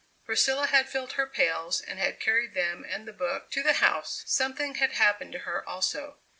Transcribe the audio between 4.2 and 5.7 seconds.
Something had happened to her,